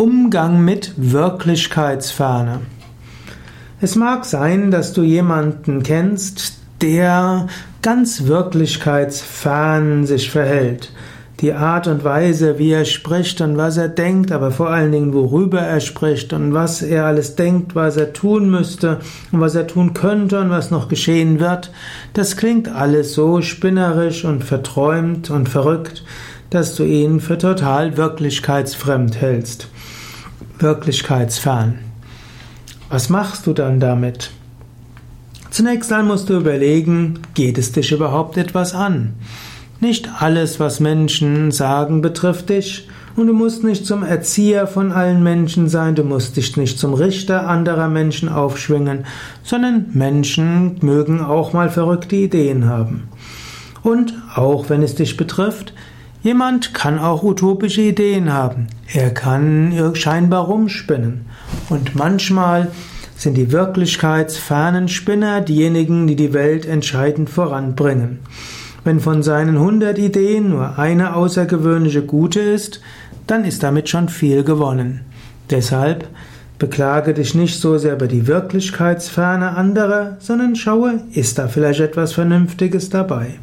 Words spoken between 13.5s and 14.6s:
was er denkt, aber